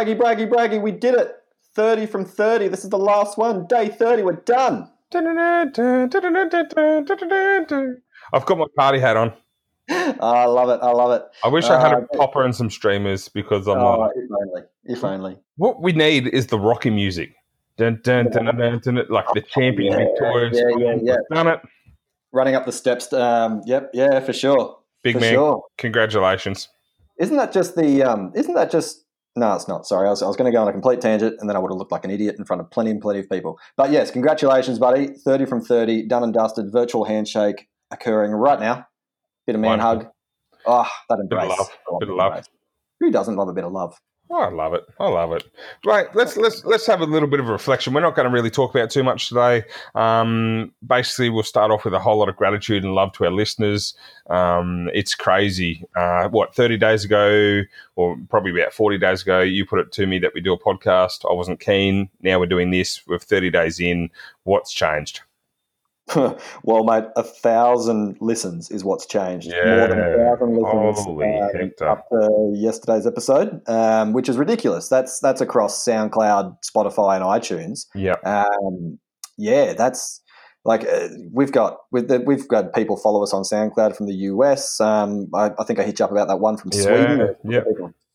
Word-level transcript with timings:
Braggy, 0.00 0.16
braggy, 0.18 0.48
braggy. 0.48 0.80
We 0.80 0.92
did 0.92 1.14
it. 1.14 1.36
30 1.74 2.06
from 2.06 2.24
30. 2.24 2.68
This 2.68 2.84
is 2.84 2.90
the 2.90 2.98
last 2.98 3.36
one. 3.36 3.66
Day 3.66 3.88
30. 3.88 4.22
We're 4.22 4.32
done. 4.32 4.88
I've 5.12 5.66
got 8.46 8.58
my 8.58 8.66
party 8.76 8.98
hat 8.98 9.16
on. 9.18 9.32
I 9.90 10.44
love 10.46 10.70
it. 10.70 10.78
I 10.82 10.90
love 10.92 11.10
it. 11.12 11.22
I 11.44 11.48
wish 11.48 11.64
I 11.66 11.78
had 11.80 11.92
Uh, 11.92 11.98
a 11.98 12.16
popper 12.16 12.44
and 12.44 12.54
some 12.56 12.70
streamers 12.70 13.28
because 13.28 13.66
I'm 13.68 13.78
Oh, 13.78 13.98
like, 13.98 14.12
if 14.16 14.30
only. 14.40 14.62
If 14.84 15.04
only. 15.04 15.38
what 15.56 15.82
we 15.82 15.92
need 15.92 16.28
is 16.28 16.46
the 16.46 16.58
Rocky 16.58 16.90
music. 16.90 17.34
Dun, 17.76 18.00
dun, 18.02 18.30
dun, 18.30 18.44
dun, 18.46 18.56
dun, 18.56 18.94
dun, 18.94 19.06
like 19.10 19.26
the 19.34 19.42
champion 19.42 19.92
Yeah, 19.92 19.98
victorious. 20.06 20.56
yeah, 20.58 20.76
yeah, 20.78 20.94
yeah. 21.02 21.16
Done 21.34 21.48
it. 21.48 21.60
Running 22.32 22.54
up 22.54 22.64
the 22.64 22.72
steps. 22.72 23.12
Um, 23.12 23.60
yep. 23.66 23.90
Yeah, 23.92 24.20
for 24.20 24.32
sure. 24.32 24.78
Big 25.02 25.16
for 25.16 25.20
man. 25.20 25.34
sure. 25.34 25.62
Congratulations. 25.78 26.68
Isn't 27.18 27.36
that 27.36 27.52
just 27.52 27.74
the? 27.76 28.02
Um, 28.02 28.32
isn't 28.34 28.54
that 28.54 28.70
just? 28.70 29.04
No, 29.40 29.54
it's 29.54 29.66
not. 29.66 29.86
Sorry, 29.86 30.06
I 30.06 30.10
was, 30.10 30.22
I 30.22 30.26
was 30.26 30.36
going 30.36 30.52
to 30.52 30.54
go 30.54 30.60
on 30.60 30.68
a 30.68 30.72
complete 30.72 31.00
tangent, 31.00 31.36
and 31.40 31.48
then 31.48 31.56
I 31.56 31.58
would 31.60 31.70
have 31.72 31.78
looked 31.78 31.92
like 31.92 32.04
an 32.04 32.10
idiot 32.10 32.36
in 32.38 32.44
front 32.44 32.60
of 32.60 32.70
plenty 32.70 32.90
and 32.90 33.00
plenty 33.00 33.20
of 33.20 33.30
people. 33.30 33.58
But 33.74 33.90
yes, 33.90 34.10
congratulations, 34.10 34.78
buddy. 34.78 35.06
Thirty 35.24 35.46
from 35.46 35.62
thirty, 35.62 36.06
done 36.06 36.22
and 36.22 36.34
dusted. 36.34 36.70
Virtual 36.70 37.04
handshake 37.04 37.66
occurring 37.90 38.32
right 38.32 38.60
now. 38.60 38.86
Bit 39.46 39.54
of 39.56 39.62
man 39.62 39.78
Wonderful. 39.78 40.12
hug. 40.66 40.66
Oh, 40.66 40.88
that 41.08 41.16
Bit 41.16 41.38
of 41.38 41.44
embrace. 41.46 41.58
love. 41.58 41.70
Bit 42.00 42.08
of 42.10 42.14
love. 42.16 42.26
embrace. 42.32 42.48
Who 43.00 43.10
doesn't 43.10 43.36
love 43.36 43.48
a 43.48 43.54
bit 43.54 43.64
of 43.64 43.72
love? 43.72 43.98
Oh, 44.32 44.42
I 44.42 44.48
love 44.48 44.74
it. 44.74 44.86
I 45.00 45.08
love 45.08 45.32
it. 45.32 45.42
Right, 45.84 46.06
let's 46.14 46.36
let's 46.36 46.64
let's 46.64 46.86
have 46.86 47.00
a 47.00 47.04
little 47.04 47.28
bit 47.28 47.40
of 47.40 47.48
reflection. 47.48 47.92
We're 47.92 48.00
not 48.00 48.14
going 48.14 48.28
to 48.28 48.32
really 48.32 48.48
talk 48.50 48.72
about 48.72 48.88
too 48.88 49.02
much 49.02 49.28
today. 49.28 49.64
Um, 49.96 50.72
basically, 50.86 51.30
we'll 51.30 51.42
start 51.42 51.72
off 51.72 51.84
with 51.84 51.94
a 51.94 51.98
whole 51.98 52.18
lot 52.18 52.28
of 52.28 52.36
gratitude 52.36 52.84
and 52.84 52.94
love 52.94 53.12
to 53.14 53.24
our 53.24 53.32
listeners. 53.32 53.92
Um, 54.28 54.88
it's 54.94 55.16
crazy. 55.16 55.84
Uh, 55.96 56.28
what 56.28 56.54
thirty 56.54 56.76
days 56.76 57.04
ago, 57.04 57.62
or 57.96 58.16
probably 58.28 58.52
about 58.52 58.72
forty 58.72 58.98
days 58.98 59.22
ago, 59.22 59.40
you 59.40 59.66
put 59.66 59.80
it 59.80 59.90
to 59.92 60.06
me 60.06 60.20
that 60.20 60.32
we 60.32 60.40
do 60.40 60.52
a 60.52 60.58
podcast. 60.58 61.28
I 61.28 61.34
wasn't 61.34 61.58
keen. 61.58 62.08
Now 62.22 62.38
we're 62.38 62.46
doing 62.46 62.70
this. 62.70 63.04
We're 63.08 63.18
thirty 63.18 63.50
days 63.50 63.80
in. 63.80 64.10
What's 64.44 64.72
changed? 64.72 65.22
well, 66.64 66.84
mate, 66.84 67.04
a 67.16 67.22
thousand 67.22 68.16
listens 68.20 68.70
is 68.70 68.84
what's 68.84 69.06
changed. 69.06 69.48
More 69.50 69.88
than 69.88 69.98
a 69.98 70.10
Yeah. 70.10 70.16
thousand 70.30 70.56
listens 70.56 70.98
Holy 71.04 71.40
um, 71.40 71.88
up 71.88 72.08
to 72.10 72.52
yesterday's 72.54 73.06
episode, 73.06 73.60
um, 73.68 74.12
which 74.12 74.28
is 74.28 74.36
ridiculous. 74.36 74.88
That's 74.88 75.20
that's 75.20 75.40
across 75.40 75.84
SoundCloud, 75.84 76.56
Spotify, 76.64 77.16
and 77.16 77.24
iTunes. 77.24 77.86
Yeah, 77.94 78.16
Um, 78.24 78.98
yeah, 79.38 79.74
that's 79.74 80.20
like 80.64 80.84
uh, 80.86 81.08
we've 81.32 81.52
got 81.52 81.78
we've, 81.90 82.10
we've 82.26 82.46
got 82.48 82.74
people 82.74 82.96
follow 82.96 83.22
us 83.22 83.32
on 83.32 83.42
SoundCloud 83.42 83.96
from 83.96 84.06
the 84.06 84.14
US. 84.14 84.80
Um, 84.80 85.28
I, 85.34 85.50
I 85.58 85.64
think 85.64 85.78
I 85.78 85.82
hit 85.84 85.98
you 85.98 86.04
up 86.04 86.10
about 86.12 86.28
that 86.28 86.36
one 86.40 86.56
from 86.56 86.70
Yeah, 86.74 86.82
Sweden. 86.82 87.34
yeah. 87.44 87.60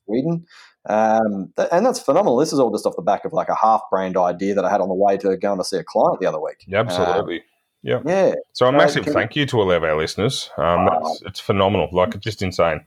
Sweden. 0.05 0.45
Um, 0.87 1.51
and 1.71 1.83
that's 1.83 1.99
phenomenal. 1.99 2.37
This 2.37 2.53
is 2.53 2.59
all 2.59 2.71
just 2.71 2.85
off 2.85 2.95
the 2.95 3.01
back 3.01 3.25
of 3.25 3.33
like 3.33 3.49
a 3.49 3.55
half-brained 3.55 4.17
idea 4.17 4.53
that 4.53 4.63
I 4.65 4.69
had 4.69 4.81
on 4.81 4.87
the 4.89 4.93
way 4.93 5.17
to 5.17 5.35
going 5.37 5.57
to 5.57 5.63
see 5.63 5.77
a 5.77 5.83
client 5.83 6.19
the 6.19 6.27
other 6.27 6.39
week. 6.39 6.63
yeah, 6.67 6.81
absolutely. 6.81 7.37
Um, 7.37 7.41
yeah, 7.85 8.01
Yeah. 8.05 8.33
So 8.53 8.65
a 8.65 8.69
Uh, 8.69 8.73
massive 8.73 9.05
thank 9.05 9.35
you 9.35 9.45
to 9.45 9.59
all 9.59 9.71
of 9.71 9.83
our 9.83 9.95
listeners. 9.95 10.49
Um, 10.57 10.85
that's, 10.91 11.21
it's 11.25 11.39
phenomenal. 11.39 11.87
Like 11.91 12.15
it's 12.15 12.23
just 12.23 12.41
insane. 12.41 12.85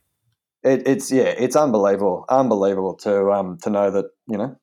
It, 0.65 0.87
it's 0.87 1.11
yeah, 1.13 1.33
it's 1.39 1.55
unbelievable, 1.57 2.25
unbelievable 2.29 2.95
to 2.97 3.31
um 3.31 3.59
to 3.63 3.71
know 3.71 3.91
that 3.93 4.07
you 4.27 4.37
know 4.37 4.57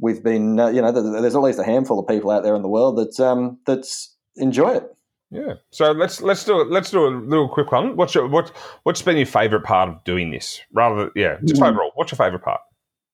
we've 0.00 0.22
been 0.22 0.58
uh, 0.58 0.68
you 0.68 0.82
know 0.82 0.90
there's 0.90 1.36
at 1.36 1.40
least 1.42 1.60
a 1.60 1.64
handful 1.64 1.98
of 2.00 2.08
people 2.08 2.30
out 2.30 2.42
there 2.42 2.56
in 2.56 2.62
the 2.62 2.68
world 2.68 2.96
that 2.98 3.18
um 3.20 3.58
that's 3.64 4.14
enjoy 4.34 4.74
it. 4.74 4.92
Yeah. 5.30 5.54
So 5.70 5.92
let's 5.92 6.20
let's 6.20 6.44
do 6.44 6.60
it. 6.60 6.68
Let's 6.70 6.90
do 6.90 7.06
a 7.06 7.10
little 7.10 7.48
quick 7.48 7.70
one. 7.72 7.96
What's 7.96 8.14
your 8.14 8.26
what 8.28 8.50
what's 8.82 9.02
been 9.02 9.16
your 9.16 9.26
favourite 9.26 9.64
part 9.64 9.88
of 9.88 10.02
doing 10.04 10.30
this? 10.30 10.60
Rather, 10.72 11.10
yeah, 11.14 11.38
just 11.44 11.60
Mm. 11.60 11.70
overall. 11.70 11.92
What's 11.94 12.10
your 12.12 12.16
favourite 12.16 12.44
part? 12.44 12.60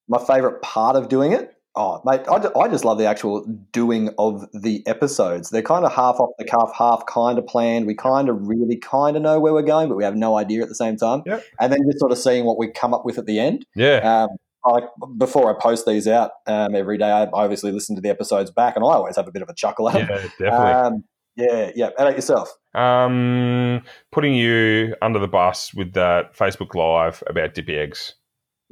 My 0.09 0.19
favorite 0.19 0.61
part 0.63 0.97
of 0.97 1.09
doing 1.09 1.33
it, 1.33 1.55
oh 1.75 2.01
mate, 2.05 2.21
I, 2.29 2.49
I 2.59 2.69
just 2.69 2.85
love 2.85 2.99
the 2.99 3.07
actual 3.07 3.45
doing 3.73 4.11
of 4.19 4.47
the 4.53 4.87
episodes. 4.87 5.51
They're 5.51 5.63
kind 5.63 5.85
of 5.85 5.93
half 5.93 6.21
off 6.21 6.31
the 6.39 6.45
cuff, 6.45 6.73
half 6.77 7.05
kind 7.07 7.39
of 7.39 7.47
planned. 7.47 7.87
We 7.87 7.95
kind 7.95 8.29
of 8.29 8.47
really 8.47 8.77
kind 8.77 9.17
of 9.17 9.23
know 9.23 9.41
where 9.41 9.53
we're 9.53 9.63
going, 9.63 9.89
but 9.89 9.97
we 9.97 10.05
have 10.05 10.17
no 10.17 10.37
idea 10.37 10.63
at 10.63 10.69
the 10.69 10.75
same 10.75 10.97
time. 10.97 11.23
Yep. 11.27 11.45
And 11.61 11.73
then 11.73 11.81
just 11.87 11.99
sort 11.99 12.13
of 12.13 12.19
seeing 12.19 12.45
what 12.45 12.59
we 12.59 12.71
come 12.71 12.95
up 12.95 13.05
with 13.05 13.19
at 13.19 13.27
the 13.27 13.39
end. 13.39 13.67
Yeah. 13.75 14.25
Um, 14.25 14.29
I, 14.65 14.83
before 15.19 15.51
I 15.51 15.61
post 15.61 15.87
these 15.87 16.07
out 16.07 16.31
um, 16.47 16.77
every 16.77 16.97
day, 16.97 17.11
I 17.11 17.27
obviously 17.33 17.73
listen 17.73 17.97
to 17.97 18.03
the 18.03 18.11
episodes 18.11 18.51
back, 18.51 18.77
and 18.77 18.85
I 18.85 18.89
always 18.89 19.17
have 19.17 19.27
a 19.27 19.33
bit 19.33 19.43
of 19.43 19.49
a 19.49 19.55
chuckle 19.55 19.89
at 19.89 19.97
yeah, 19.97 20.07
them. 20.07 20.33
definitely. 20.39 20.73
Um, 20.73 21.05
yeah, 21.35 21.71
yeah. 21.75 21.91
How 21.97 22.05
about 22.05 22.15
yourself? 22.15 22.53
um, 22.75 23.83
putting 24.11 24.35
you 24.35 24.95
under 25.03 25.19
the 25.19 25.29
bus 25.29 25.75
with 25.75 25.93
that 25.95 26.37
Facebook 26.37 26.75
Live 26.75 27.23
about 27.27 27.55
dippy 27.55 27.77
eggs. 27.77 28.15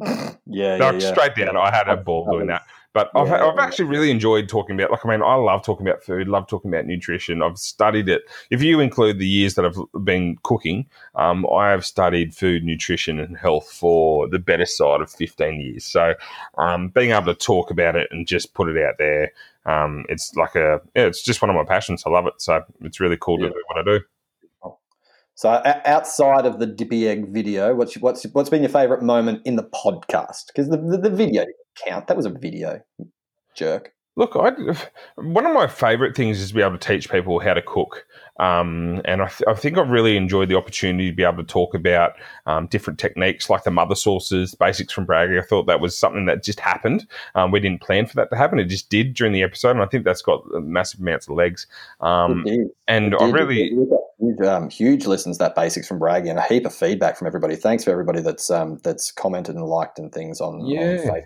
Yeah, 0.53 0.77
yeah, 0.79 0.85
Like, 0.85 1.01
yeah. 1.01 1.13
Straight 1.13 1.35
down. 1.37 1.57
I 1.57 1.71
had 1.71 1.89
a 1.89 1.97
ball 1.97 2.29
doing 2.29 2.49
that. 2.49 2.63
But 2.93 3.11
I've, 3.15 3.29
Yeah. 3.29 3.47
I've 3.47 3.59
actually 3.59 3.85
really 3.85 4.11
enjoyed 4.11 4.49
talking 4.49 4.75
about, 4.75 4.91
like, 4.91 5.07
I 5.07 5.09
mean, 5.09 5.23
I 5.23 5.35
love 5.37 5.63
talking 5.65 5.87
about 5.87 6.03
food, 6.03 6.27
love 6.27 6.49
talking 6.49 6.73
about 6.73 6.87
nutrition. 6.87 7.43
I've 7.43 7.59
studied 7.59 8.09
it. 8.09 8.23
If 8.51 8.63
you 8.63 8.81
include 8.81 9.19
the 9.19 9.29
years 9.29 9.55
that 9.55 9.65
I've 9.65 10.05
been 10.05 10.37
cooking, 10.43 10.87
um, 11.15 11.47
I 11.47 11.71
have 11.71 11.87
studied 11.87 12.35
food, 12.35 12.65
nutrition, 12.65 13.21
and 13.21 13.37
health 13.37 13.71
for 13.71 14.29
the 14.29 14.41
better 14.41 14.67
side 14.67 15.01
of 15.01 15.11
15 15.11 15.61
years. 15.61 15.85
So 15.85 16.15
um, 16.59 16.89
being 16.89 17.11
able 17.11 17.27
to 17.27 17.35
talk 17.35 17.71
about 17.71 17.95
it 17.95 18.09
and 18.11 18.27
just 18.27 18.55
put 18.55 18.69
it 18.69 18.83
out 18.83 18.95
there, 18.99 19.33
um, 19.67 20.05
it's 20.09 20.35
like 20.35 20.57
a, 20.57 20.81
yeah, 20.97 21.07
it's 21.07 21.23
just 21.23 21.41
one 21.41 21.51
of 21.51 21.57
my 21.57 21.65
passions. 21.65 22.03
I 22.07 22.11
love 22.11 22.27
it. 22.27 22.35
So 22.39 22.65
it's 22.81 22.99
really 22.99 23.19
cool 23.21 23.39
Yeah. 23.39 23.49
to 23.49 23.53
do 23.53 23.63
what 23.69 23.79
I 23.79 23.85
do. 23.85 24.01
So 25.37 25.63
outside 25.87 26.45
of 26.45 26.59
the 26.59 26.67
dippy 26.67 27.09
egg 27.09 27.29
video, 27.29 27.75
what's 27.75 27.95
what's 27.97 28.25
what's 28.33 28.51
been 28.51 28.61
your 28.61 28.69
favourite 28.69 29.03
moment 29.03 29.41
in 29.47 29.57
the 29.57 29.63
podcast? 29.63 30.49
Because 30.49 30.69
the, 30.69 30.77
the 30.77 30.99
the 30.99 31.09
video 31.09 31.47
count. 31.87 32.07
That 32.07 32.17
was 32.17 32.27
a 32.27 32.31
video, 32.31 32.81
jerk. 33.55 33.93
Look, 34.17 34.33
I, 34.35 34.51
one 35.17 35.47
of 35.47 35.55
my 35.55 35.67
favourite 35.69 36.17
things 36.17 36.41
is 36.41 36.49
to 36.49 36.55
be 36.55 36.61
able 36.63 36.77
to 36.77 36.89
teach 36.89 37.09
people 37.11 37.39
how 37.39 37.55
to 37.55 37.63
cook. 37.63 38.07
Um, 38.41 39.01
and 39.05 39.23
I, 39.23 39.29
th- 39.29 39.47
I 39.49 39.55
think 39.55 39.79
I've 39.79 39.89
really 39.89 40.17
enjoyed 40.17 40.49
the 40.49 40.57
opportunity 40.57 41.11
to 41.11 41.17
be 41.17 41.23
able 41.23 41.37
to 41.39 41.45
talk 41.45 41.75
about 41.75 42.15
um, 42.45 42.67
different 42.67 42.99
techniques 42.99 43.49
like 43.49 43.65
the 43.65 43.71
mother 43.71 43.95
sauces, 43.95 44.55
basics 44.55 44.93
from 44.93 45.07
Braggy. 45.07 45.39
I 45.39 45.47
thought 45.47 45.67
that 45.69 45.81
was 45.81 45.97
something 45.97 46.27
that 46.27 46.43
just 46.43 46.59
happened. 46.59 47.07
Um, 47.35 47.51
we 47.51 47.61
didn't 47.61 47.83
plan 47.83 48.07
for 48.07 48.17
that 48.17 48.31
to 48.31 48.37
happen. 48.37 48.59
It 48.59 48.65
just 48.65 48.91
did 48.91 49.15
during 49.15 49.33
the 49.33 49.43
episode. 49.43 49.71
And 49.71 49.83
I 49.83 49.87
think 49.87 50.05
that's 50.05 50.23
got 50.23 50.43
massive 50.55 51.01
amounts 51.01 51.29
of 51.29 51.37
legs. 51.37 51.67
Um, 52.01 52.45
and 52.89 53.15
I 53.15 53.31
really, 53.31 53.71
huge, 54.19 54.41
um, 54.41 54.69
huge 54.71 55.07
listens 55.07 55.39
that 55.39 55.55
basics 55.55 55.87
from 55.87 56.01
Braggy 56.01 56.31
and 56.31 56.39
a 56.39 56.43
heap 56.43 56.67
of 56.67 56.75
feedback 56.75 57.17
from 57.17 57.27
everybody. 57.29 57.57
Thanks 57.57 57.85
for 57.85 57.91
everybody 57.91 58.21
that's 58.21 58.51
um, 58.51 58.79
that's 58.83 59.13
commented 59.13 59.55
and 59.55 59.65
liked 59.65 59.99
and 59.99 60.13
things 60.13 60.41
on, 60.41 60.67
Yeah. 60.67 60.81
on 60.81 61.07
Facebook. 61.07 61.25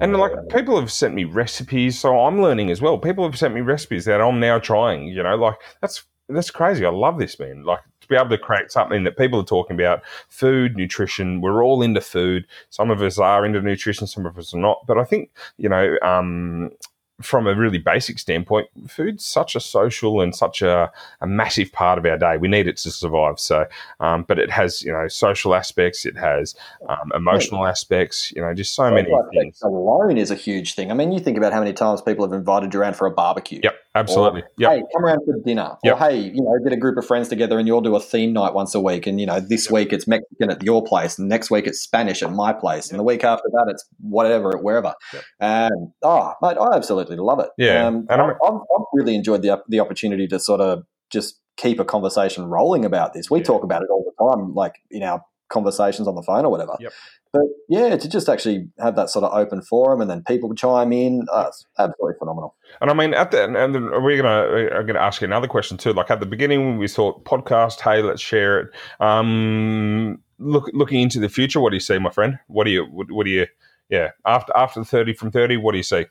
And 0.00 0.16
like 0.16 0.32
people 0.48 0.78
have 0.80 0.90
sent 0.90 1.14
me 1.14 1.24
recipes, 1.24 1.98
so 1.98 2.18
I'm 2.18 2.40
learning 2.40 2.70
as 2.70 2.80
well. 2.80 2.98
People 2.98 3.24
have 3.24 3.38
sent 3.38 3.54
me 3.54 3.60
recipes 3.60 4.06
that 4.06 4.20
I'm 4.20 4.40
now 4.40 4.58
trying. 4.58 5.08
You 5.08 5.22
know, 5.22 5.36
like 5.36 5.56
that's 5.80 6.04
that's 6.28 6.50
crazy. 6.50 6.84
I 6.84 6.90
love 6.90 7.18
this, 7.18 7.38
man. 7.38 7.64
Like 7.64 7.80
to 8.00 8.08
be 8.08 8.16
able 8.16 8.30
to 8.30 8.38
create 8.38 8.70
something 8.70 9.04
that 9.04 9.18
people 9.18 9.40
are 9.40 9.44
talking 9.44 9.74
about, 9.74 10.02
food, 10.28 10.76
nutrition. 10.76 11.40
We're 11.40 11.64
all 11.64 11.82
into 11.82 12.00
food. 12.00 12.46
Some 12.70 12.90
of 12.90 13.02
us 13.02 13.18
are 13.18 13.44
into 13.44 13.60
nutrition, 13.60 14.06
some 14.06 14.26
of 14.26 14.38
us 14.38 14.54
are 14.54 14.58
not. 14.58 14.78
But 14.86 14.98
I 14.98 15.04
think 15.04 15.30
you 15.58 15.68
know, 15.68 15.96
um, 16.02 16.70
from 17.20 17.46
a 17.46 17.54
really 17.54 17.78
basic 17.78 18.18
standpoint, 18.18 18.68
food's 18.88 19.24
such 19.24 19.54
a 19.54 19.60
social 19.60 20.20
and 20.20 20.34
such 20.34 20.62
a, 20.62 20.90
a 21.20 21.26
massive 21.26 21.72
part 21.72 21.98
of 21.98 22.04
our 22.06 22.16
day. 22.16 22.36
We 22.36 22.48
need 22.48 22.66
it 22.66 22.76
to 22.78 22.90
survive. 22.90 23.38
So, 23.38 23.66
um, 24.00 24.24
but 24.26 24.38
it 24.38 24.50
has 24.50 24.82
you 24.82 24.92
know 24.92 25.08
social 25.08 25.54
aspects. 25.54 26.06
It 26.06 26.16
has 26.16 26.54
um, 26.88 27.12
emotional 27.14 27.66
aspects. 27.66 28.32
You 28.32 28.42
know, 28.42 28.54
just 28.54 28.74
so 28.74 28.90
many 28.90 29.10
things. 29.32 29.60
alone 29.62 30.18
is 30.18 30.30
a 30.30 30.34
huge 30.34 30.74
thing. 30.74 30.90
I 30.90 30.94
mean, 30.94 31.12
you 31.12 31.20
think 31.20 31.36
about 31.36 31.52
how 31.52 31.60
many 31.60 31.72
times 31.72 32.02
people 32.02 32.24
have 32.24 32.32
invited 32.32 32.74
you 32.74 32.80
around 32.80 32.96
for 32.96 33.06
a 33.06 33.10
barbecue. 33.10 33.60
Yep, 33.62 33.74
absolutely. 33.94 34.42
Yep. 34.58 34.70
Hey, 34.70 34.82
come 34.92 35.04
around 35.04 35.20
for 35.24 35.34
dinner. 35.44 35.76
Yep. 35.84 35.94
Or 35.94 35.98
hey, 35.98 36.18
you 36.18 36.42
know, 36.42 36.52
get 36.62 36.72
a 36.72 36.76
group 36.76 36.96
of 36.96 37.06
friends 37.06 37.28
together 37.28 37.58
and 37.58 37.66
you'll 37.66 37.80
do 37.80 37.94
a 37.96 38.00
theme 38.00 38.32
night 38.32 38.54
once 38.54 38.74
a 38.74 38.80
week. 38.80 39.06
And 39.06 39.20
you 39.20 39.26
know, 39.26 39.40
this 39.40 39.70
week 39.70 39.92
it's 39.92 40.06
Mexican 40.06 40.50
at 40.50 40.62
your 40.62 40.82
place, 40.84 41.18
and 41.18 41.28
next 41.28 41.50
week 41.50 41.66
it's 41.66 41.80
Spanish 41.80 42.22
at 42.22 42.32
my 42.32 42.52
place, 42.52 42.90
and 42.90 42.98
the 42.98 43.04
week 43.04 43.24
after 43.24 43.48
that 43.52 43.66
it's 43.68 43.84
whatever 44.00 44.56
at 44.56 44.62
wherever. 44.62 44.94
Yep. 45.12 45.24
Um, 45.40 45.92
oh, 46.02 46.32
mate, 46.42 46.56
I 46.58 46.76
absolutely 46.76 47.16
love 47.16 47.40
it. 47.40 47.50
Yeah, 47.58 47.86
um, 47.86 48.06
and 48.08 48.20
I've, 48.20 48.36
I've, 48.44 48.60
really 48.92 49.14
enjoyed 49.14 49.42
the 49.42 49.62
the 49.68 49.80
opportunity 49.80 50.26
to 50.28 50.40
sort 50.40 50.60
of 50.60 50.84
just 51.10 51.40
keep 51.56 51.78
a 51.78 51.84
conversation 51.84 52.44
rolling 52.44 52.84
about 52.84 53.12
this. 53.12 53.30
We 53.30 53.38
Yeah. 53.38 53.44
talk 53.44 53.64
about 53.64 53.82
it 53.82 53.88
all 53.90 54.04
the 54.04 54.36
time, 54.36 54.54
like 54.54 54.76
in 54.90 55.02
our 55.02 55.22
conversations 55.50 56.08
on 56.08 56.14
the 56.14 56.22
phone 56.22 56.44
or 56.44 56.50
whatever. 56.50 56.76
Yep. 56.80 56.92
But 57.32 57.42
yeah, 57.68 57.96
to 57.96 58.08
just 58.08 58.28
actually 58.28 58.68
have 58.80 58.96
that 58.96 59.08
sort 59.08 59.24
of 59.24 59.32
open 59.32 59.62
forum 59.62 60.00
and 60.00 60.10
then 60.10 60.24
people 60.26 60.52
chime 60.54 60.92
in, 60.92 61.26
uh, 61.32 61.44
it's 61.48 61.64
absolutely 61.78 62.18
phenomenal. 62.18 62.56
And 62.80 62.90
I 62.90 62.94
mean, 62.94 63.14
at 63.14 63.30
the 63.30 63.44
and 63.44 63.74
we're 63.74 64.20
gonna 64.20 64.76
I'm 64.76 64.86
gonna 64.86 64.98
ask 64.98 65.20
you 65.20 65.26
another 65.26 65.46
question 65.46 65.76
too. 65.76 65.92
Like 65.92 66.10
at 66.10 66.18
the 66.18 66.26
beginning 66.26 66.66
when 66.66 66.78
we 66.78 66.88
thought 66.88 67.24
podcast, 67.24 67.80
hey, 67.80 68.02
let's 68.02 68.20
share 68.20 68.60
it. 68.60 68.68
Um, 68.98 70.18
look 70.38 70.70
looking 70.72 71.02
into 71.02 71.20
the 71.20 71.28
future, 71.28 71.60
what 71.60 71.70
do 71.70 71.76
you 71.76 71.80
see, 71.80 71.98
my 71.98 72.10
friend? 72.10 72.38
What 72.48 72.64
do 72.64 72.70
you 72.70 72.84
what, 72.84 73.12
what 73.12 73.26
do 73.26 73.30
you? 73.30 73.46
Yeah, 73.88 74.10
after 74.26 74.52
after 74.56 74.80
the 74.80 74.86
thirty 74.86 75.12
from 75.12 75.30
thirty, 75.30 75.56
what 75.56 75.72
do 75.72 75.78
you 75.78 75.84
see? 75.84 76.06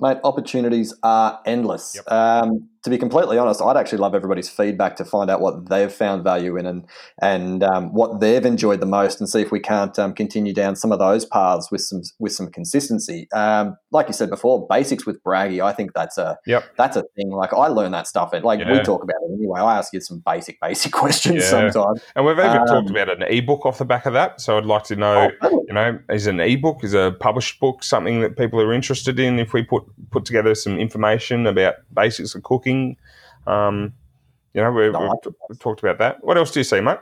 Mate, 0.00 0.18
opportunities 0.24 0.94
are 1.02 1.40
endless. 1.44 1.96
Yep. 1.96 2.10
Um, 2.10 2.68
to 2.82 2.90
be 2.90 2.98
completely 2.98 3.38
honest, 3.38 3.60
I'd 3.62 3.76
actually 3.76 3.98
love 3.98 4.14
everybody's 4.14 4.48
feedback 4.48 4.96
to 4.96 5.04
find 5.04 5.30
out 5.30 5.40
what 5.40 5.68
they've 5.68 5.92
found 5.92 6.24
value 6.24 6.56
in 6.56 6.66
and 6.66 6.84
and 7.20 7.62
um, 7.62 7.92
what 7.92 8.20
they've 8.20 8.44
enjoyed 8.44 8.80
the 8.80 8.86
most, 8.86 9.20
and 9.20 9.28
see 9.28 9.40
if 9.40 9.50
we 9.50 9.60
can't 9.60 9.98
um, 9.98 10.14
continue 10.14 10.52
down 10.54 10.76
some 10.76 10.92
of 10.92 10.98
those 10.98 11.24
paths 11.24 11.70
with 11.70 11.80
some 11.80 12.02
with 12.18 12.32
some 12.32 12.50
consistency. 12.50 13.28
Um, 13.32 13.76
like 13.90 14.06
you 14.06 14.12
said 14.12 14.30
before, 14.30 14.66
basics 14.68 15.06
with 15.06 15.22
Braggy, 15.24 15.62
I 15.64 15.72
think 15.72 15.92
that's 15.94 16.18
a 16.18 16.38
Yep. 16.46 16.64
that's 16.76 16.96
a 16.96 17.02
thing. 17.16 17.30
Like 17.30 17.52
I 17.52 17.66
learn 17.68 17.92
that 17.92 18.06
stuff. 18.06 18.32
At, 18.34 18.44
like 18.44 18.60
we 18.60 18.80
talk 18.80 19.02
about 19.02 19.16
it 19.28 19.32
anyway. 19.34 19.60
I 19.60 19.78
ask 19.78 19.92
you 19.92 20.00
some 20.00 20.22
basic 20.24 20.60
basic 20.60 20.92
questions 21.02 21.42
Yeah. 21.42 21.70
sometimes. 21.70 22.00
And 22.14 22.24
we've 22.24 22.38
even 22.38 22.58
Um, 22.58 22.66
talked 22.66 22.90
about 22.90 23.08
an 23.10 23.22
ebook 23.22 23.66
off 23.66 23.78
the 23.78 23.84
back 23.84 24.06
of 24.06 24.12
that. 24.12 24.40
So 24.40 24.56
I'd 24.58 24.64
like 24.66 24.84
to 24.84 24.96
know, 24.96 25.30
Oh, 25.42 25.64
you 25.66 25.74
know, 25.74 25.98
is 26.10 26.26
an 26.26 26.40
ebook, 26.40 26.84
is 26.84 26.94
a 26.94 27.14
published 27.18 27.58
book 27.60 27.82
something 27.82 28.20
that 28.20 28.36
people 28.36 28.60
are 28.60 28.72
interested 28.72 29.18
in? 29.18 29.38
If 29.38 29.52
we 29.52 29.62
put 29.62 29.84
put 30.10 30.24
together 30.24 30.54
some 30.54 30.78
information 30.78 31.46
about 31.46 31.74
basics 31.92 32.34
of 32.34 32.42
cooking, 32.42 32.77
um, 33.46 33.92
you 34.54 34.62
know, 34.62 34.70
we've, 34.72 34.92
No, 34.92 35.20
we've, 35.48 35.58
talked 35.58 35.80
about 35.80 35.98
that. 35.98 36.24
What 36.24 36.36
else 36.36 36.50
do 36.50 36.60
you 36.60 36.64
see, 36.64 36.80
mate? 36.80 36.98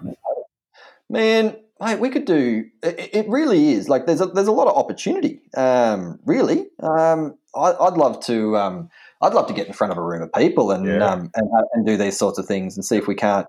Man, 1.08 1.56
mate, 1.80 2.00
we 2.00 2.10
could 2.10 2.24
do. 2.24 2.64
It, 2.82 3.10
it 3.14 3.28
really 3.28 3.72
is 3.72 3.88
like 3.88 4.06
there's 4.06 4.20
a, 4.20 4.26
there's 4.26 4.48
a 4.48 4.52
lot 4.52 4.68
of 4.68 4.76
opportunity. 4.76 5.40
Um, 5.56 6.18
really, 6.24 6.66
um, 6.82 7.36
I, 7.54 7.72
I'd 7.72 7.94
love 7.94 8.20
to. 8.26 8.56
Um, 8.56 8.90
I'd 9.22 9.32
love 9.32 9.46
to 9.46 9.54
get 9.54 9.66
in 9.66 9.72
front 9.72 9.92
of 9.92 9.98
a 9.98 10.02
room 10.02 10.22
of 10.22 10.32
people 10.34 10.70
and 10.70 10.86
Yeah. 10.86 11.06
um, 11.06 11.30
and, 11.34 11.48
and 11.72 11.86
do 11.86 11.96
these 11.96 12.18
sorts 12.18 12.38
of 12.38 12.46
things 12.46 12.76
and 12.76 12.84
see 12.84 12.96
if 12.96 13.06
we 13.06 13.14
can't 13.14 13.46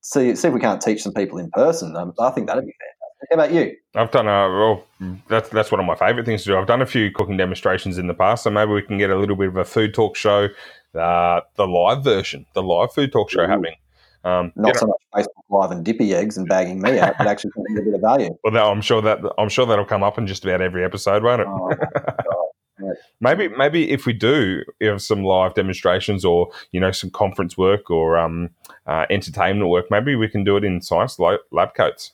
see 0.00 0.34
see 0.34 0.48
if 0.48 0.54
we 0.54 0.60
can't 0.60 0.80
teach 0.80 1.02
some 1.02 1.12
people 1.12 1.38
in 1.38 1.50
person. 1.50 1.94
Um, 1.96 2.12
I 2.18 2.30
think 2.30 2.48
that'd 2.48 2.64
be 2.64 2.72
fantastic. 2.72 3.28
How 3.30 3.34
about 3.34 3.52
you? 3.52 3.76
I've 3.94 4.10
done 4.10 4.26
a 4.26 4.48
well. 4.48 4.84
That's 5.28 5.48
that's 5.50 5.70
one 5.70 5.80
of 5.80 5.86
my 5.86 5.94
favourite 5.94 6.26
things 6.26 6.42
to 6.42 6.50
do. 6.50 6.58
I've 6.58 6.66
done 6.66 6.82
a 6.82 6.86
few 6.86 7.10
cooking 7.10 7.36
demonstrations 7.36 7.98
in 7.98 8.06
the 8.06 8.14
past, 8.14 8.44
so 8.44 8.50
maybe 8.50 8.72
we 8.72 8.82
can 8.82 8.98
get 8.98 9.10
a 9.10 9.16
little 9.16 9.36
bit 9.36 9.48
of 9.48 9.56
a 9.56 9.64
food 9.64 9.94
talk 9.94 10.16
show, 10.16 10.48
uh, 10.96 11.40
the 11.56 11.66
live 11.66 12.02
version, 12.04 12.46
the 12.54 12.62
live 12.62 12.92
food 12.92 13.12
talk 13.12 13.30
show 13.30 13.44
Ooh. 13.44 13.48
happening. 13.48 13.76
Um, 14.24 14.52
you 14.56 14.62
Not 14.62 14.74
know, 14.74 14.80
so 14.80 14.86
much 14.86 15.26
Facebook 15.26 15.42
Live 15.50 15.70
and 15.70 15.84
dippy 15.84 16.12
eggs 16.12 16.36
and 16.36 16.48
bagging 16.48 16.82
me 16.82 16.98
out, 16.98 17.14
but 17.16 17.28
actually 17.28 17.52
a 17.78 17.82
bit 17.82 17.94
of 17.94 18.00
value. 18.00 18.36
well, 18.44 18.52
that- 18.52 18.64
I'm 18.64 18.80
sure 18.80 19.00
that 19.02 19.20
I'm 19.38 19.48
sure 19.48 19.66
that'll 19.66 19.84
come 19.84 20.02
up 20.02 20.18
in 20.18 20.26
just 20.26 20.44
about 20.44 20.60
every 20.60 20.84
episode, 20.84 21.22
won't 21.22 21.42
it? 21.42 21.46
Oh, 21.48 21.72
God. 22.80 22.96
Maybe 23.20 23.48
maybe 23.48 23.90
if 23.90 24.04
we 24.04 24.12
do 24.12 24.62
have 24.82 25.00
some 25.00 25.22
live 25.22 25.54
demonstrations 25.54 26.24
or 26.24 26.50
you 26.72 26.80
know 26.80 26.90
some 26.90 27.10
conference 27.10 27.56
work 27.56 27.90
or 27.90 28.18
um, 28.18 28.50
uh, 28.86 29.06
entertainment 29.08 29.70
work, 29.70 29.86
maybe 29.90 30.14
we 30.14 30.28
can 30.28 30.44
do 30.44 30.56
it 30.56 30.64
in 30.64 30.82
science 30.82 31.18
lab, 31.18 31.74
coats. 31.74 32.12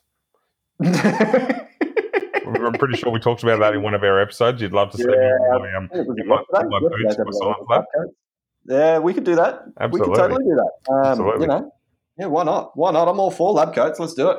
I'm 0.85 2.75
pretty 2.75 2.97
sure 2.97 3.11
we 3.11 3.19
talked 3.19 3.43
about 3.43 3.59
that 3.61 3.75
in 3.75 3.83
one 3.83 3.95
of 3.95 4.03
our 4.03 4.21
episodes. 4.21 4.61
You'd 4.61 4.73
love 4.73 4.91
to 4.93 4.99
see 4.99 5.07
me 5.07 5.15
in 5.15 5.39
my, 5.51 5.75
um, 5.75 5.89
in 5.93 6.29
my, 6.29 6.43
in 6.61 6.69
my 6.69 6.81
boots 6.81 7.17
in 7.17 7.25
my 7.25 7.31
science 7.33 7.67
lab. 7.69 7.85
Yeah, 8.67 8.99
we 8.99 9.15
could 9.15 9.25
do 9.25 9.37
that. 9.37 9.65
Absolutely. 9.81 10.11
We 10.11 10.15
could 10.15 10.21
totally 10.21 10.45
do 10.45 10.57
that. 10.57 10.93
Um, 10.93 11.05
Absolutely. 11.05 11.41
You 11.43 11.47
know, 11.49 11.75
yeah, 12.19 12.27
why 12.27 12.45
not? 12.45 12.77
Why 12.77 12.93
not? 12.93 13.09
I'm 13.09 13.19
all 13.19 13.31
for 13.31 13.53
lab 13.53 13.75
coats. 13.75 13.99
Let's 13.99 14.15
do 14.15 14.31
it. 14.31 14.39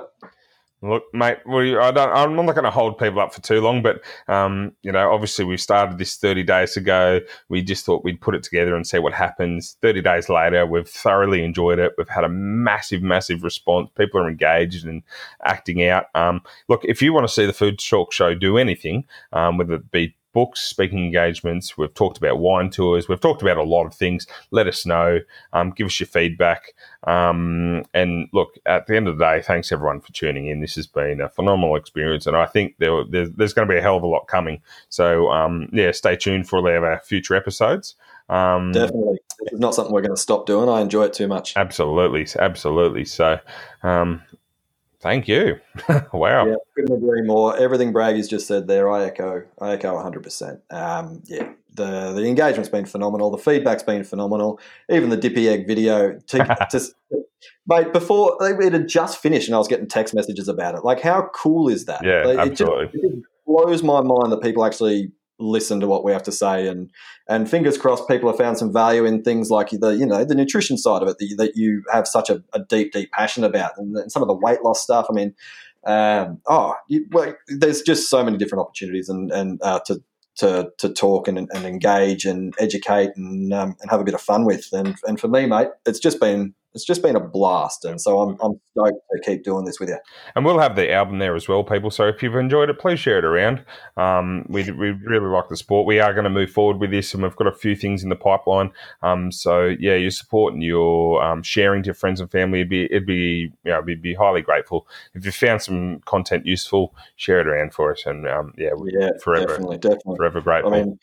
Look, 0.84 1.04
mate, 1.14 1.38
we, 1.46 1.78
I 1.78 1.92
don't, 1.92 2.12
I'm 2.12 2.36
not 2.36 2.56
going 2.56 2.66
to 2.66 2.70
hold 2.70 2.98
people 2.98 3.22
up 3.22 3.34
for 3.34 3.42
too 3.42 3.62
long, 3.62 3.82
but 3.82 4.02
um, 4.28 4.74
you 4.82 4.92
know, 4.92 5.14
obviously 5.14 5.46
we 5.46 5.56
started 5.56 5.98
this 5.98 6.18
30 6.18 6.44
days 6.44 6.76
ago. 6.76 7.22
We 7.48 7.62
just 7.62 7.86
thought 7.86 8.04
we'd 8.04 8.20
put 8.20 8.36
it 8.36 8.44
together 8.44 8.76
and 8.76 8.86
see 8.86 9.00
what 9.00 9.14
happens. 9.14 9.78
30 9.82 10.02
days 10.02 10.28
later, 10.28 10.66
we've 10.66 10.88
thoroughly 10.88 11.42
enjoyed 11.42 11.80
it. 11.80 11.94
We've 11.98 12.10
had 12.10 12.26
a 12.26 12.30
massive, 12.30 13.02
massive 13.02 13.44
response. 13.44 13.92
People 13.98 14.20
are 14.20 14.30
engaged 14.30 14.86
and 14.86 15.04
acting 15.46 15.88
out. 15.88 16.08
Um, 16.16 16.42
look, 16.68 16.84
if 16.84 17.02
you 17.02 17.14
want 17.14 17.26
to 17.26 17.34
see 17.34 17.46
the 17.46 17.54
Food 17.54 17.80
Talk 17.80 18.12
Show 18.12 18.36
do 18.36 18.58
anything, 18.58 19.06
um, 19.32 19.58
whether 19.58 19.76
it 19.76 19.90
be 19.90 20.18
books, 20.34 20.62
speaking 20.62 21.00
engagements, 21.00 21.78
we've 21.78 21.94
talked 21.94 22.18
about 22.18 22.40
wine 22.40 22.70
tours, 22.70 23.08
we've 23.08 23.22
talked 23.22 23.42
about 23.42 23.58
a 23.58 23.64
lot 23.64 23.86
of 23.86 23.94
things. 23.94 24.28
Let 24.52 24.68
us 24.68 24.86
know. 24.86 25.20
Um, 25.54 25.72
give 25.72 25.88
us 25.88 26.00
your 26.00 26.08
feedback. 26.08 26.74
Um, 27.06 27.84
and 27.94 28.28
look, 28.34 28.58
at 28.66 28.88
the 28.88 28.96
end 28.96 29.08
of 29.08 29.18
the 29.18 29.24
day, 29.24 29.42
thanks 29.42 29.72
everyone 29.72 30.02
for 30.02 30.12
tuning 30.12 30.48
in. 30.48 30.62
This 30.62 30.76
has 30.76 30.88
been 30.88 31.22
a 31.22 31.30
phenomenal 31.30 31.76
experience, 31.76 32.28
and 32.28 32.36
I 32.36 32.46
think 32.46 32.76
there, 32.80 33.04
there's, 33.10 33.32
there's 33.32 33.54
going 33.54 33.68
to 33.68 33.74
be 33.74 33.78
a 33.78 33.82
hell 33.82 33.98
of 33.98 34.04
a 34.04 34.08
lot 34.08 34.28
coming. 34.28 34.62
So, 34.90 35.30
um, 35.32 35.70
yeah, 35.72 35.92
stay 35.92 36.16
tuned 36.16 36.50
for 36.50 36.60
all 36.60 36.68
of 36.68 36.84
our 36.84 37.00
future 37.00 37.36
episodes. 37.36 37.96
Um, 38.30 38.72
Definitely. 38.72 39.20
This 39.40 39.54
is 39.54 39.60
not 39.60 39.76
something 39.76 39.94
we're 39.94 40.02
going 40.02 40.16
to 40.16 40.22
stop 40.22 40.46
doing. 40.46 40.70
I 40.70 40.82
enjoy 40.82 41.04
it 41.04 41.14
too 41.14 41.28
much. 41.28 41.56
absolutely, 41.58 42.28
absolutely. 42.40 43.06
So, 43.06 43.40
um, 43.84 44.22
thank 45.04 45.28
you. 45.28 45.60
wow. 46.14 46.48
Yeah, 46.48 46.56
couldn't 46.76 46.96
agree 46.98 47.22
more. 47.22 47.56
Everything 47.58 47.94
Braggy's 47.94 48.28
just 48.28 48.48
said 48.48 48.68
there, 48.68 48.90
I 48.90 49.04
echo. 49.04 49.44
I 49.62 49.74
echo 49.74 49.94
100%. 49.96 50.62
Um, 50.72 51.22
yeah, 51.26 51.52
the 51.76 52.14
the 52.14 52.24
engagement's 52.26 52.70
been 52.70 52.86
phenomenal. 52.86 53.30
The 53.30 53.38
feedback's 53.38 53.84
been 53.84 54.04
phenomenal. 54.04 54.60
Even 54.90 55.10
the 55.10 55.18
Dippy 55.18 55.48
Egg 55.50 55.68
video, 55.68 56.18
to, 56.28 56.68
just 56.72 56.96
mate, 57.68 57.94
before 57.94 58.38
it 58.42 58.74
had 58.74 58.88
just 58.88 59.20
finished, 59.22 59.48
and 59.48 59.56
I 59.56 59.60
was 59.60 59.68
getting 59.68 59.88
text 59.88 60.16
messages 60.16 60.48
about 60.48 60.74
it. 60.76 60.84
Like, 60.84 61.02
how 61.02 61.30
cool 61.36 61.68
is 61.70 61.86
that? 61.86 62.04
Yeah, 62.04 62.24
Like, 62.26 62.48
it 62.48 62.50
just- 62.56 62.62
absolutely. 62.62 63.00
it 63.02 63.12
just 63.16 63.26
blows 63.46 63.84
my 63.84 64.02
mind 64.02 64.32
that 64.32 64.42
people 64.42 64.66
actually 64.66 65.12
listen 65.40 65.80
to 65.80 65.88
what 65.88 66.04
we 66.04 66.12
have 66.12 66.24
to 66.24 66.32
say. 66.32 66.68
And 66.68 66.92
and 67.28 67.50
fingers 67.50 67.78
crossed 67.78 68.08
people 68.08 68.30
have 68.30 68.38
found 68.38 68.58
some 68.58 68.72
value 68.72 69.06
in 69.06 69.24
things 69.24 69.50
like 69.50 69.70
the 69.70 69.90
you 69.90 70.06
know 70.06 70.24
the 70.24 70.36
nutrition 70.36 70.78
side 70.78 71.02
of 71.02 71.08
it 71.08 71.18
that 71.20 71.26
you, 71.26 71.36
that 71.38 71.56
you 71.56 71.84
have 71.92 72.08
such 72.08 72.30
a, 72.30 72.44
a 72.54 72.60
deep 72.60 72.94
deep 72.94 73.12
passion 73.12 73.44
about 73.44 73.72
and, 73.78 73.96
then 73.96 74.10
some 74.10 74.22
of 74.22 74.28
the 74.28 74.34
weight 74.34 74.62
loss 74.64 74.82
stuff. 74.82 75.08
I 75.10 75.14
mean 75.14 75.36
um, 75.86 76.40
oh 76.48 76.76
you, 76.88 77.06
well, 77.12 77.36
there's 77.48 77.82
just 77.82 78.10
so 78.10 78.24
many 78.24 78.38
different 78.38 78.62
opportunities 78.62 79.10
and 79.10 79.32
and 79.32 79.60
uh, 79.62 79.80
to 79.88 80.02
to 80.36 80.72
to 80.80 80.90
talk 80.92 81.28
and, 81.28 81.38
and 81.38 81.66
engage 81.66 82.26
and 82.26 82.54
educate 82.60 83.12
and 83.16 83.54
um, 83.54 83.76
and 83.82 83.92
have 83.92 84.00
a 84.00 84.04
bit 84.04 84.14
of 84.14 84.22
fun 84.22 84.46
with. 84.46 84.70
And 84.72 84.96
and 85.06 85.20
for 85.20 85.28
me 85.28 85.46
mate 85.46 85.70
it's 85.86 86.00
just 86.00 86.20
been 86.20 86.54
it's 86.74 86.86
just 86.86 87.02
been 87.02 87.16
a 87.16 87.20
blast 87.20 87.86
and 87.86 88.00
so 88.00 88.20
I'm, 88.20 88.38
I'm 88.42 88.60
stoked 88.72 89.00
to 89.12 89.22
keep 89.24 89.44
doing 89.44 89.66
this 89.66 89.80
with 89.80 89.90
you 89.90 89.98
And 90.36 90.46
we'll 90.46 90.60
have 90.60 90.76
the 90.76 90.92
album 90.92 91.20
there 91.20 91.36
as 91.36 91.48
well, 91.48 91.64
people. 91.64 91.92
So 91.92 92.08
if 92.08 92.24
you've 92.24 92.36
enjoyed 92.36 92.70
it, 92.70 92.80
please 92.80 93.00
share 93.00 93.20
it 93.20 93.26
around. 93.26 93.64
Um, 93.98 94.46
we, 94.50 94.70
we 94.72 94.92
really 94.92 95.28
like 95.28 95.50
the 95.50 95.58
sport. 95.58 95.86
We 95.86 96.00
are 96.00 96.14
going 96.14 96.24
to 96.24 96.30
move 96.30 96.52
forward 96.52 96.80
with 96.80 96.92
this, 96.92 97.14
and 97.14 97.24
we've 97.24 97.36
got 97.36 97.48
a 97.48 97.52
few 97.52 97.76
things 97.76 98.04
in 98.04 98.10
the 98.10 98.16
pipeline. 98.16 98.72
Um, 99.02 99.32
so 99.32 99.76
yeah, 99.80 99.96
your 99.96 100.12
support 100.12 100.54
and 100.54 100.64
your 100.64 101.24
um, 101.24 101.44
sharing 101.44 101.84
to 101.84 101.88
your 101.88 101.94
friends 101.94 102.20
and 102.20 102.32
family, 102.32 102.60
it'd 102.60 102.70
be, 102.70 102.86
it'd 102.86 103.06
be, 103.06 103.52
you 103.64 103.72
know, 103.72 103.82
we'd 103.82 104.02
be 104.02 104.14
highly 104.14 104.42
grateful. 104.42 104.88
If 105.14 105.26
you 105.26 105.32
found 105.32 105.62
some 105.62 106.00
content 106.06 106.46
useful, 106.46 106.96
share 107.16 107.40
it 107.40 107.48
around 107.48 107.74
for 107.74 107.92
us, 107.92 108.06
and 108.06 108.28
um, 108.28 108.54
yeah, 108.58 108.72
we're 108.74 109.00
yeah 109.00 109.10
forever, 109.22 109.48
definitely 109.48 109.78
definitely 109.78 110.16
forever 110.18 110.40
I 110.40 110.42
grateful. 110.42 110.72
mean, 110.72 111.00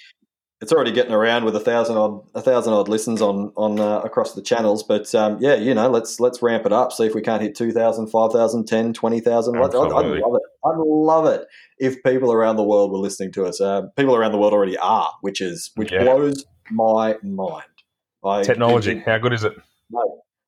it's 0.61 0.73
already 0.73 0.93
getting 0.93 1.13
around 1.13 1.45
with 1.45 1.57
a 1.57 1.61
thousand 1.61 1.97
odd 1.97 2.23
a 2.35 2.41
thousand 2.43 2.73
odd 2.75 2.89
listens 2.89 3.23
on 3.23 3.53
on 3.57 3.81
uh, 3.81 4.01
across 4.01 4.35
the 4.35 4.43
channels. 4.43 4.83
But 4.83 5.15
um, 5.15 5.39
yeah, 5.41 5.55
you 5.55 5.75
know, 5.75 5.89
let's 5.89 6.21
let's 6.21 6.43
ramp 6.43 6.67
it 6.67 6.73
up. 6.73 6.93
See 6.93 7.05
if 7.07 7.15
we 7.15 7.23
can't 7.23 7.43
hit 7.43 7.55
2,000, 7.57 8.09
5,000, 8.09 8.67
10, 8.67 8.93
20,000. 8.93 9.57
I'd, 9.57 9.63
I'd 9.63 9.73
love 9.73 10.07
it. 10.15 10.23
I'd 10.65 10.77
love 10.77 11.27
it 11.27 11.47
if 11.79 12.03
people 12.03 12.33
around 12.33 12.57
the 12.57 12.63
world 12.65 12.93
were 12.93 12.99
listening 12.99 13.33
to 13.33 13.45
us. 13.47 13.61
Uh, 13.61 13.83
people 13.97 14.15
around 14.15 14.33
the 14.33 14.39
world 14.39 14.53
already 14.53 14.77
are, 14.79 15.11
which 15.23 15.41
is 15.41 15.71
which 15.77 15.93
Yeah. 15.93 16.03
blows 16.05 16.45
my 16.71 17.17
mind. 17.23 17.65
I, 18.23 18.43
Technology, 18.43 18.99
it- 18.99 19.05
how 19.07 19.19
good 19.19 19.33
is 19.33 19.45
it? 19.45 19.55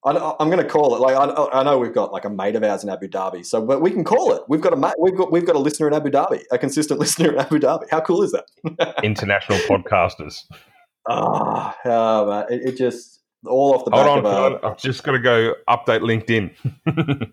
I, 0.04 0.34
I'm 0.40 0.50
going 0.50 0.62
to 0.62 0.68
call 0.68 0.96
it 0.96 1.00
like 1.00 1.14
I, 1.16 1.60
I 1.60 1.62
know 1.62 1.78
we've 1.78 1.94
got 1.94 2.12
like 2.12 2.24
a 2.24 2.30
mate 2.30 2.56
of 2.56 2.64
ours 2.64 2.82
in 2.82 2.90
Abu 2.90 3.08
Dhabi, 3.08 3.46
so 3.46 3.64
but 3.64 3.80
we 3.80 3.90
can 3.90 4.02
call 4.02 4.32
it. 4.32 4.42
We've 4.48 4.60
got 4.60 4.72
a 4.72 4.76
mate, 4.76 4.94
we've 4.98 5.16
got 5.16 5.30
we've 5.30 5.46
got 5.46 5.54
a 5.54 5.60
listener 5.60 5.86
in 5.86 5.94
Abu 5.94 6.10
Dhabi, 6.10 6.42
a 6.50 6.58
consistent 6.58 6.98
listener 7.04 7.32
in 7.32 7.38
Abu 7.38 7.58
Dhabi. 7.58 7.88
How 7.90 8.00
cool 8.00 8.22
is 8.22 8.32
that? 8.32 8.46
International 9.04 9.58
podcasters. 9.60 10.40
Ah, 11.08 11.76
oh, 11.84 12.26
man, 12.26 12.46
it, 12.50 12.68
it 12.68 12.76
just 12.76 13.20
all 13.46 13.74
off 13.74 13.84
the 13.84 13.90
Hold 13.90 14.24
back 14.24 14.32
on, 14.34 14.52
of 14.54 14.64
a. 14.64 14.66
I've 14.66 14.78
just 14.78 15.02
got 15.04 15.12
to 15.12 15.18
go 15.18 15.54
update 15.68 16.00
LinkedIn. 16.00 16.54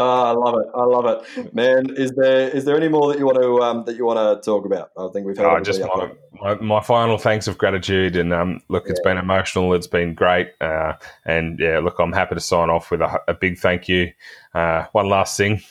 oh, 0.00 0.22
I 0.24 0.30
love 0.32 0.54
it. 0.60 0.66
I 0.74 0.84
love 0.84 1.24
it, 1.36 1.54
man. 1.54 1.94
Is 1.96 2.12
there 2.12 2.48
is 2.48 2.64
there 2.64 2.76
any 2.76 2.88
more 2.88 3.12
that 3.12 3.18
you 3.18 3.26
want 3.26 3.40
to 3.40 3.60
um, 3.60 3.84
that 3.84 3.96
you 3.96 4.04
want 4.04 4.18
to 4.18 4.44
talk 4.44 4.64
about? 4.64 4.90
I 4.98 5.08
think 5.12 5.26
we've 5.26 5.36
had 5.36 5.46
Oh, 5.46 5.60
just 5.60 5.80
my, 5.80 6.10
my, 6.40 6.54
my 6.56 6.80
final 6.80 7.18
thanks 7.18 7.46
of 7.46 7.58
gratitude. 7.58 8.16
And 8.16 8.32
um, 8.32 8.60
look, 8.68 8.84
it's 8.88 9.00
been 9.00 9.18
emotional. 9.18 9.74
It's 9.74 9.86
been 9.86 10.14
great. 10.14 10.48
Uh, 10.60 10.94
and 11.24 11.58
yeah, 11.58 11.78
look, 11.78 11.98
I'm 11.98 12.12
happy 12.12 12.34
to 12.34 12.40
sign 12.40 12.70
off 12.70 12.90
with 12.90 13.00
a, 13.00 13.20
a 13.28 13.34
big 13.34 13.58
thank 13.58 13.88
you. 13.88 14.10
Uh, 14.54 14.84
one 14.92 15.08
last 15.08 15.36
thing 15.36 15.62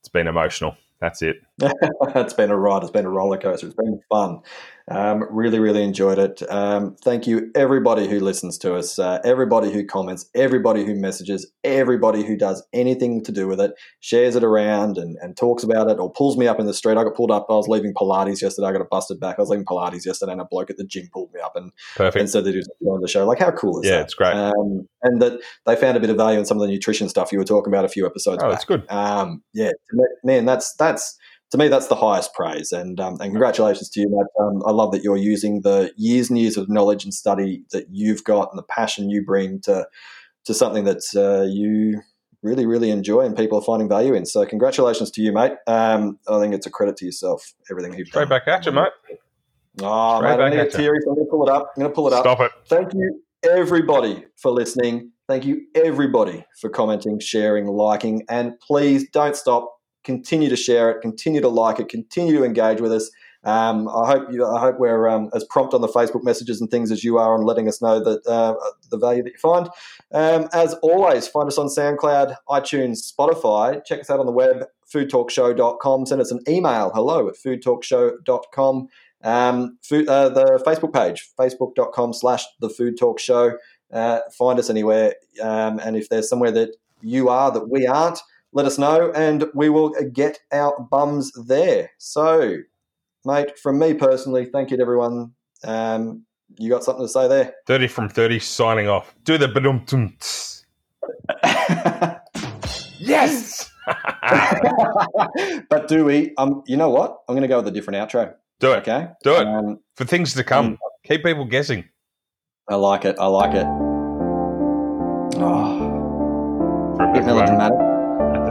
it's 0.00 0.08
been 0.08 0.26
emotional. 0.26 0.76
That's 1.00 1.22
it. 1.22 1.36
it's 2.14 2.34
been 2.34 2.50
a 2.50 2.56
ride. 2.56 2.82
It's 2.82 2.92
been 2.92 3.04
a 3.04 3.10
roller 3.10 3.38
coaster. 3.38 3.66
It's 3.66 3.76
been 3.76 4.00
fun. 4.08 4.40
Um, 4.90 5.24
really, 5.30 5.58
really 5.58 5.82
enjoyed 5.82 6.18
it. 6.18 6.40
Um, 6.50 6.96
thank 7.04 7.26
you, 7.26 7.50
everybody 7.54 8.08
who 8.08 8.20
listens 8.20 8.56
to 8.58 8.74
us, 8.74 8.98
uh, 8.98 9.18
everybody 9.22 9.70
who 9.70 9.84
comments, 9.84 10.30
everybody 10.34 10.82
who 10.84 10.94
messages, 10.94 11.50
everybody 11.62 12.22
who 12.24 12.36
does 12.38 12.62
anything 12.72 13.22
to 13.24 13.32
do 13.32 13.46
with 13.46 13.60
it, 13.60 13.72
shares 14.00 14.34
it 14.34 14.42
around 14.44 14.96
and, 14.96 15.18
and 15.20 15.36
talks 15.36 15.62
about 15.62 15.90
it, 15.90 15.98
or 15.98 16.10
pulls 16.10 16.38
me 16.38 16.46
up 16.46 16.58
in 16.58 16.64
the 16.64 16.72
street. 16.72 16.96
I 16.96 17.04
got 17.04 17.14
pulled 17.14 17.30
up. 17.30 17.46
I 17.50 17.54
was 17.54 17.68
leaving 17.68 17.92
Pilates 17.92 18.40
yesterday. 18.40 18.68
I 18.68 18.72
got 18.72 18.80
a 18.80 18.86
busted 18.86 19.20
back. 19.20 19.36
I 19.38 19.42
was 19.42 19.50
leaving 19.50 19.66
Pilates 19.66 20.06
yesterday, 20.06 20.32
and 20.32 20.40
a 20.40 20.46
bloke 20.46 20.70
at 20.70 20.78
the 20.78 20.84
gym 20.86 21.08
pulled 21.12 21.34
me 21.34 21.40
up 21.40 21.54
and, 21.54 21.64
and 21.64 21.72
Perfect. 21.96 22.30
said 22.30 22.44
that 22.44 22.52
he 22.52 22.56
was 22.56 22.68
on 22.86 23.02
the 23.02 23.08
show. 23.08 23.26
Like, 23.26 23.40
how 23.40 23.50
cool 23.50 23.80
is 23.80 23.86
Yeah, 23.86 23.96
that? 23.96 24.04
it's 24.04 24.14
great. 24.14 24.32
Um, 24.32 24.88
and 25.02 25.20
that 25.20 25.40
they 25.66 25.76
found 25.76 25.98
a 25.98 26.00
bit 26.00 26.08
of 26.10 26.16
value 26.16 26.38
in 26.38 26.46
some 26.46 26.56
of 26.56 26.66
the 26.66 26.72
nutrition 26.72 27.10
stuff 27.10 27.30
you 27.30 27.38
were 27.38 27.44
talking 27.44 27.70
about 27.70 27.84
a 27.84 27.88
few 27.88 28.06
episodes 28.06 28.42
Oh, 28.42 28.48
back 28.48 28.56
it's 28.56 28.64
good. 28.64 28.90
um, 28.90 29.42
yeah, 29.52 29.72
man, 30.24 30.46
that's 30.46 30.74
that's 30.76 31.18
to 31.50 31.58
me, 31.58 31.68
that's 31.68 31.86
the 31.88 31.96
highest 31.96 32.34
praise. 32.34 32.72
And 32.72 33.00
um, 33.00 33.14
and 33.14 33.30
congratulations 33.30 33.88
to 33.90 34.00
you, 34.00 34.08
mate. 34.10 34.26
Um, 34.44 34.62
I 34.66 34.70
love 34.70 34.92
that 34.92 35.02
you're 35.02 35.16
using 35.16 35.62
the 35.62 35.92
years 35.96 36.28
and 36.28 36.38
years 36.38 36.56
of 36.56 36.68
knowledge 36.68 37.04
and 37.04 37.14
study 37.14 37.62
that 37.72 37.86
you've 37.90 38.24
got 38.24 38.50
and 38.50 38.58
the 38.58 38.64
passion 38.64 39.10
you 39.10 39.24
bring 39.24 39.60
to 39.62 39.86
to 40.44 40.54
something 40.54 40.84
that 40.84 41.02
uh, 41.16 41.44
you 41.44 42.00
really, 42.42 42.66
really 42.66 42.90
enjoy 42.90 43.20
and 43.22 43.36
people 43.36 43.58
are 43.58 43.62
finding 43.62 43.88
value 43.88 44.14
in. 44.14 44.24
So, 44.26 44.44
congratulations 44.46 45.10
to 45.12 45.20
you, 45.22 45.32
mate. 45.32 45.52
Um, 45.66 46.18
I 46.28 46.38
think 46.38 46.54
it's 46.54 46.66
a 46.66 46.70
credit 46.70 46.96
to 46.98 47.04
yourself, 47.06 47.52
everything 47.70 47.94
you've 47.94 48.08
Straight 48.08 48.28
done. 48.28 48.38
back 48.40 48.48
at 48.48 48.66
you, 48.66 48.72
mate. 48.72 48.92
Oh, 49.80 50.18
Straight 50.18 50.30
mate, 50.30 50.34
I 50.34 50.36
back 50.36 50.52
need 50.52 50.58
at 50.60 50.66
it 50.66 50.72
you. 50.72 50.78
teary, 50.78 51.00
so 51.02 51.10
I'm 51.10 51.16
going 51.16 51.26
to 51.26 51.30
pull 51.30 51.48
it 51.48 51.52
up. 51.52 51.72
I'm 51.76 51.80
going 51.82 51.90
to 51.90 51.94
pull 51.94 52.06
it 52.08 52.12
up. 52.12 52.20
Stop 52.20 52.40
it. 52.40 52.52
Thank 52.66 52.92
you, 52.94 53.22
everybody, 53.42 54.24
for 54.36 54.50
listening. 54.50 55.12
Thank 55.28 55.44
you, 55.44 55.66
everybody, 55.74 56.44
for 56.60 56.70
commenting, 56.70 57.20
sharing, 57.20 57.66
liking, 57.66 58.24
and 58.28 58.58
please 58.60 59.08
don't 59.10 59.36
stop. 59.36 59.77
Continue 60.08 60.48
to 60.48 60.56
share 60.56 60.90
it. 60.90 61.02
Continue 61.02 61.42
to 61.42 61.50
like 61.50 61.78
it. 61.78 61.90
Continue 61.90 62.38
to 62.38 62.42
engage 62.42 62.80
with 62.80 62.90
us. 62.92 63.10
Um, 63.44 63.90
I 63.90 64.06
hope 64.06 64.32
you. 64.32 64.46
I 64.46 64.58
hope 64.58 64.78
we're 64.78 65.06
um, 65.06 65.28
as 65.34 65.44
prompt 65.44 65.74
on 65.74 65.82
the 65.82 65.86
Facebook 65.86 66.24
messages 66.24 66.62
and 66.62 66.70
things 66.70 66.90
as 66.90 67.04
you 67.04 67.18
are 67.18 67.34
on 67.34 67.42
letting 67.42 67.68
us 67.68 67.82
know 67.82 68.02
that 68.02 68.26
uh, 68.26 68.54
the 68.90 68.96
value 68.96 69.22
that 69.22 69.32
you 69.32 69.38
find. 69.38 69.68
Um, 70.10 70.48
as 70.54 70.72
always, 70.82 71.28
find 71.28 71.46
us 71.46 71.58
on 71.58 71.66
SoundCloud, 71.66 72.36
iTunes, 72.48 73.12
Spotify. 73.12 73.84
Check 73.84 74.00
us 74.00 74.08
out 74.08 74.18
on 74.18 74.24
the 74.24 74.32
web, 74.32 74.64
foodtalkshow.com. 74.90 76.06
Send 76.06 76.22
us 76.22 76.30
an 76.30 76.40
email, 76.48 76.90
hello 76.94 77.28
at 77.28 77.34
foodtalkshow.com. 77.34 78.88
Um, 79.22 79.78
food, 79.82 80.08
uh, 80.08 80.30
the 80.30 80.62
Facebook 80.66 80.94
page, 80.94 81.28
facebook.com 81.38 82.14
slash 82.14 82.44
the 82.60 82.70
food 82.70 82.96
talk 82.98 83.20
show. 83.20 83.58
Uh, 83.92 84.20
find 84.38 84.58
us 84.58 84.70
anywhere. 84.70 85.16
Um, 85.42 85.78
and 85.80 85.98
if 85.98 86.08
there's 86.08 86.30
somewhere 86.30 86.52
that 86.52 86.76
you 87.02 87.28
are 87.28 87.50
that 87.50 87.68
we 87.68 87.86
aren't, 87.86 88.20
let 88.52 88.66
us 88.66 88.78
know 88.78 89.12
and 89.12 89.44
we 89.54 89.68
will 89.68 89.92
get 90.12 90.38
our 90.52 90.78
bums 90.90 91.32
there. 91.46 91.90
So, 91.98 92.56
mate, 93.24 93.58
from 93.58 93.78
me 93.78 93.94
personally, 93.94 94.46
thank 94.46 94.70
you 94.70 94.76
to 94.76 94.82
everyone. 94.82 95.32
Um, 95.64 96.24
you 96.56 96.70
got 96.70 96.84
something 96.84 97.04
to 97.04 97.08
say 97.08 97.28
there? 97.28 97.54
30 97.66 97.88
from 97.88 98.08
30, 98.08 98.38
signing 98.38 98.88
off. 98.88 99.14
Do 99.24 99.36
the 99.38 99.48
badum 99.48 99.84
Yes! 102.98 103.70
but 105.70 105.88
do 105.88 106.04
we? 106.04 106.34
Um, 106.36 106.62
you 106.66 106.76
know 106.76 106.90
what? 106.90 107.18
I'm 107.28 107.34
going 107.34 107.42
to 107.42 107.48
go 107.48 107.58
with 107.58 107.68
a 107.68 107.70
different 107.70 107.96
outro. 107.98 108.34
Do 108.60 108.72
it. 108.72 108.78
Okay. 108.78 109.08
Do 109.22 109.36
it. 109.36 109.46
Um, 109.46 109.78
For 109.94 110.04
things 110.04 110.34
to 110.34 110.44
come. 110.44 110.78
Keep 111.04 111.24
people 111.24 111.44
guessing. 111.44 111.84
I 112.68 112.74
like 112.74 113.04
it. 113.04 113.16
I 113.18 113.26
like 113.26 113.54
it. 113.54 113.66
Oh, 115.40 116.98
bit 117.14 117.24
melodramatic. 117.24 117.87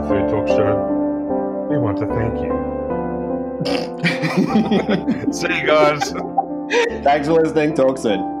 Food 0.08 0.28
Talk 0.30 0.48
Show, 0.48 1.68
we 1.70 1.76
want 1.76 1.98
to 1.98 2.06
thank 2.06 2.40
you. 2.40 2.52
See 5.32 5.54
you 5.54 5.66
guys. 5.66 6.12
Thanks 7.04 7.28
for 7.28 7.34
listening. 7.42 7.74
Talk 7.74 7.98
soon. 7.98 8.37